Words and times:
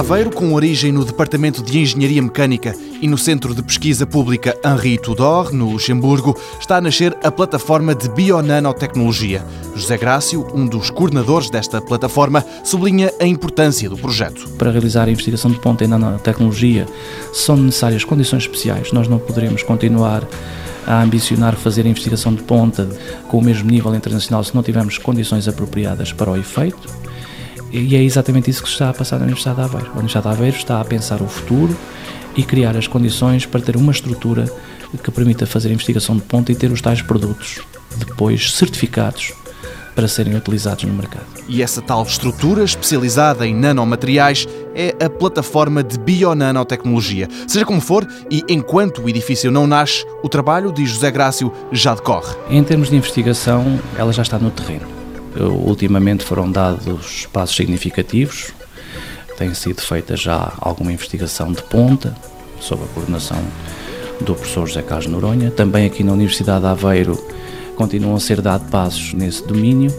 Aveiro, 0.00 0.30
com 0.30 0.54
origem 0.54 0.90
no 0.90 1.04
Departamento 1.04 1.62
de 1.62 1.78
Engenharia 1.78 2.22
Mecânica 2.22 2.74
e 3.02 3.06
no 3.06 3.18
Centro 3.18 3.54
de 3.54 3.62
Pesquisa 3.62 4.06
Pública 4.06 4.56
Henri 4.64 4.96
Tudor, 4.96 5.52
no 5.52 5.72
Luxemburgo, 5.72 6.34
está 6.58 6.78
a 6.78 6.80
nascer 6.80 7.14
a 7.22 7.30
plataforma 7.30 7.94
de 7.94 8.08
bionanotecnologia. 8.08 9.44
José 9.76 9.98
Grácio, 9.98 10.46
um 10.54 10.66
dos 10.66 10.88
coordenadores 10.88 11.50
desta 11.50 11.82
plataforma, 11.82 12.42
sublinha 12.64 13.12
a 13.20 13.26
importância 13.26 13.90
do 13.90 13.98
projeto. 13.98 14.48
Para 14.56 14.70
realizar 14.70 15.06
a 15.06 15.10
investigação 15.10 15.50
de 15.50 15.58
ponta 15.58 15.84
em 15.84 15.88
nanotecnologia 15.88 16.86
são 17.34 17.58
necessárias 17.58 18.02
condições 18.02 18.44
especiais. 18.44 18.92
Nós 18.92 19.06
não 19.06 19.18
poderemos 19.18 19.62
continuar 19.62 20.26
a 20.86 21.02
ambicionar 21.02 21.56
fazer 21.56 21.84
a 21.84 21.90
investigação 21.90 22.34
de 22.34 22.42
ponta 22.42 22.88
com 23.28 23.36
o 23.36 23.44
mesmo 23.44 23.70
nível 23.70 23.94
internacional 23.94 24.42
se 24.44 24.54
não 24.54 24.62
tivermos 24.62 24.96
condições 24.96 25.46
apropriadas 25.46 26.10
para 26.10 26.30
o 26.30 26.38
efeito. 26.38 26.88
E 27.72 27.94
é 27.94 28.02
exatamente 28.02 28.50
isso 28.50 28.62
que 28.62 28.68
se 28.68 28.74
está 28.74 28.90
a 28.90 28.94
passar 28.94 29.18
na 29.18 29.24
Universidade 29.24 29.56
de 29.56 29.62
Aveiro. 29.62 29.88
A 29.88 29.94
Universidade 29.94 30.26
de 30.26 30.32
Aveiro 30.32 30.56
está 30.56 30.80
a 30.80 30.84
pensar 30.84 31.22
o 31.22 31.28
futuro 31.28 31.76
e 32.36 32.42
criar 32.42 32.76
as 32.76 32.86
condições 32.86 33.46
para 33.46 33.60
ter 33.60 33.76
uma 33.76 33.92
estrutura 33.92 34.50
que 35.02 35.10
permita 35.10 35.46
fazer 35.46 35.68
a 35.68 35.72
investigação 35.72 36.16
de 36.16 36.22
ponta 36.22 36.50
e 36.50 36.54
ter 36.54 36.70
os 36.72 36.80
tais 36.80 37.00
produtos 37.00 37.60
depois 37.96 38.52
certificados 38.52 39.32
para 39.94 40.08
serem 40.08 40.34
utilizados 40.34 40.84
no 40.84 40.94
mercado. 40.94 41.26
E 41.48 41.62
essa 41.62 41.82
tal 41.82 42.02
estrutura 42.02 42.64
especializada 42.64 43.46
em 43.46 43.54
nanomateriais 43.54 44.46
é 44.74 44.94
a 45.04 45.10
plataforma 45.10 45.82
de 45.82 45.98
bionanotecnologia. 45.98 47.28
Seja 47.46 47.64
como 47.64 47.80
for, 47.80 48.06
e 48.30 48.42
enquanto 48.48 49.02
o 49.02 49.08
edifício 49.08 49.50
não 49.50 49.66
nasce, 49.66 50.04
o 50.22 50.28
trabalho, 50.28 50.72
diz 50.72 50.90
José 50.90 51.10
Grácio, 51.10 51.52
já 51.72 51.94
decorre. 51.94 52.34
Em 52.48 52.62
termos 52.62 52.88
de 52.88 52.96
investigação, 52.96 53.80
ela 53.96 54.12
já 54.12 54.22
está 54.22 54.38
no 54.38 54.50
terreno. 54.50 54.99
Ultimamente 55.38 56.24
foram 56.24 56.50
dados 56.50 57.26
passos 57.32 57.56
significativos, 57.56 58.52
tem 59.38 59.54
sido 59.54 59.80
feita 59.80 60.16
já 60.16 60.52
alguma 60.60 60.92
investigação 60.92 61.52
de 61.52 61.62
ponta, 61.62 62.14
sob 62.60 62.82
a 62.84 62.86
coordenação 62.88 63.42
do 64.20 64.34
professor 64.34 64.66
José 64.66 64.82
Carlos 64.82 65.06
Noronha. 65.06 65.50
Também 65.50 65.86
aqui 65.86 66.04
na 66.04 66.12
Universidade 66.12 66.60
de 66.60 66.66
Aveiro 66.66 67.18
continuam 67.76 68.16
a 68.16 68.20
ser 68.20 68.42
dados 68.42 68.68
passos 68.68 69.14
nesse 69.14 69.46
domínio, 69.46 69.90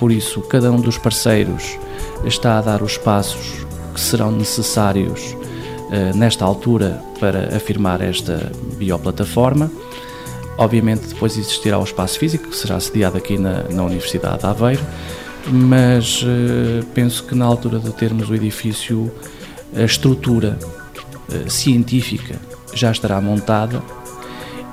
por 0.00 0.10
isso 0.10 0.40
cada 0.42 0.72
um 0.72 0.80
dos 0.80 0.98
parceiros 0.98 1.78
está 2.24 2.58
a 2.58 2.62
dar 2.62 2.82
os 2.82 2.98
passos 2.98 3.64
que 3.94 4.00
serão 4.00 4.32
necessários 4.32 5.20
uh, 5.32 6.16
nesta 6.16 6.44
altura 6.44 7.00
para 7.20 7.56
afirmar 7.56 8.00
esta 8.00 8.50
bioplataforma. 8.76 9.70
Obviamente 10.56 11.08
depois 11.08 11.36
existirá 11.36 11.78
o 11.78 11.84
espaço 11.84 12.18
físico, 12.18 12.48
que 12.48 12.56
será 12.56 12.78
sediado 12.78 13.16
aqui 13.16 13.36
na, 13.38 13.64
na 13.64 13.82
Universidade 13.82 14.38
de 14.38 14.46
Aveiro, 14.46 14.82
mas 15.48 16.22
uh, 16.22 16.84
penso 16.94 17.24
que 17.24 17.34
na 17.34 17.44
altura 17.44 17.78
de 17.78 17.92
termos 17.92 18.30
o 18.30 18.34
edifício, 18.34 19.12
a 19.74 19.82
estrutura 19.82 20.58
uh, 21.28 21.50
científica 21.50 22.36
já 22.72 22.90
estará 22.90 23.20
montada 23.20 23.82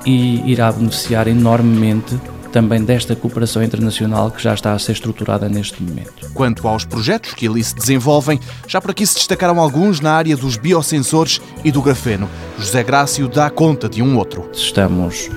e 0.06 0.50
irá 0.50 0.72
beneficiar 0.72 1.28
enormemente 1.28 2.18
também 2.52 2.84
desta 2.84 3.16
cooperação 3.16 3.64
internacional 3.64 4.30
que 4.30 4.44
já 4.44 4.54
está 4.54 4.74
a 4.74 4.80
ser 4.80 4.92
estruturada 4.92 5.48
neste 5.48 5.82
momento. 5.82 6.30
Quanto 6.34 6.68
aos 6.68 6.84
projetos 6.84 7.34
que 7.34 7.48
ali 7.48 7.64
se 7.64 7.74
desenvolvem, 7.74 8.40
já 8.68 8.82
por 8.82 8.92
aqui 8.92 9.08
se 9.08 9.16
destacaram 9.16 9.59
alguns 9.59 10.00
na 10.02 10.12
área 10.12 10.36
dos 10.36 10.58
biosensores 10.58 11.42
e 11.64 11.72
do 11.72 11.82
grafeno. 11.82 12.30
José 12.59 12.84
Grácio 12.84 13.28
dá 13.28 13.50
conta 13.50 13.88
de 13.88 14.04
um 14.04 14.18
outro. 14.18 14.50
Estamos 14.52 15.30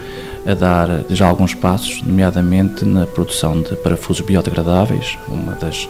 a 0.46 0.54
dar 0.54 1.04
já 1.08 1.26
alguns 1.26 1.54
passos, 1.54 2.02
nomeadamente 2.02 2.84
na 2.84 3.06
produção 3.06 3.60
de 3.62 3.74
parafusos 3.76 4.24
biodegradáveis, 4.24 5.16
uma 5.28 5.52
das, 5.52 5.88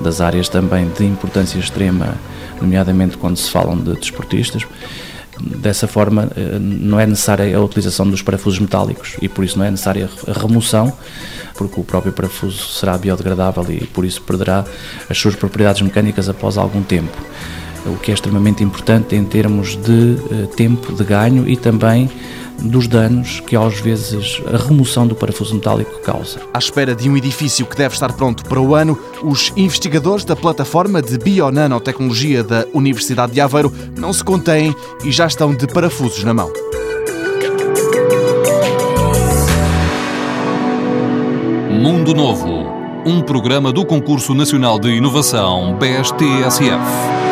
das 0.00 0.20
áreas 0.20 0.48
também 0.48 0.88
de 0.90 1.04
importância 1.04 1.58
extrema, 1.58 2.14
nomeadamente 2.60 3.16
quando 3.16 3.36
se 3.36 3.50
falam 3.50 3.76
de 3.76 3.94
desportistas. 3.94 4.64
Dessa 5.38 5.86
forma, 5.86 6.30
eh, 6.34 6.58
não 6.58 6.98
é 6.98 7.06
necessária 7.06 7.54
a 7.54 7.60
utilização 7.60 8.08
dos 8.08 8.22
parafusos 8.22 8.58
metálicos 8.58 9.16
e 9.20 9.28
por 9.28 9.44
isso 9.44 9.58
não 9.58 9.66
é 9.66 9.70
necessária 9.70 10.08
a 10.26 10.32
remoção, 10.32 10.90
porque 11.54 11.78
o 11.78 11.84
próprio 11.84 12.12
parafuso 12.12 12.58
será 12.68 12.96
biodegradável 12.96 13.64
e 13.68 13.84
por 13.86 14.04
isso 14.04 14.22
perderá 14.22 14.64
as 15.10 15.18
suas 15.18 15.34
propriedades 15.34 15.82
mecânicas 15.82 16.28
após 16.28 16.56
algum 16.56 16.82
tempo. 16.82 17.16
O 17.86 17.96
que 17.98 18.10
é 18.10 18.14
extremamente 18.14 18.62
importante 18.64 19.14
em 19.14 19.24
termos 19.24 19.76
de 19.76 20.16
eh, 20.30 20.46
tempo 20.56 20.92
de 20.92 21.04
ganho 21.04 21.48
e 21.48 21.56
também 21.56 22.10
dos 22.62 22.88
danos 22.88 23.40
que 23.40 23.56
às 23.56 23.78
vezes 23.80 24.40
a 24.46 24.56
remoção 24.56 25.06
do 25.06 25.14
parafuso 25.14 25.54
metálico 25.54 26.00
causa. 26.00 26.40
À 26.52 26.58
espera 26.58 26.94
de 26.94 27.08
um 27.08 27.16
edifício 27.16 27.66
que 27.66 27.76
deve 27.76 27.94
estar 27.94 28.12
pronto 28.12 28.44
para 28.44 28.60
o 28.60 28.74
ano, 28.74 28.98
os 29.22 29.52
investigadores 29.56 30.24
da 30.24 30.34
plataforma 30.34 31.02
de 31.02 31.18
bionanotecnologia 31.18 32.42
da 32.42 32.66
Universidade 32.72 33.32
de 33.32 33.40
Aveiro 33.40 33.72
não 33.96 34.12
se 34.12 34.24
contêm 34.24 34.74
e 35.04 35.12
já 35.12 35.26
estão 35.26 35.54
de 35.54 35.66
parafusos 35.66 36.24
na 36.24 36.34
mão. 36.34 36.50
Mundo 41.70 42.14
Novo, 42.14 42.66
um 43.04 43.20
programa 43.20 43.70
do 43.70 43.84
Concurso 43.84 44.34
Nacional 44.34 44.78
de 44.78 44.88
Inovação 44.88 45.76
BSTSF. 45.78 47.25